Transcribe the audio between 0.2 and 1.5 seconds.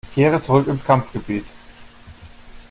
zurück ins Kampfgebiet!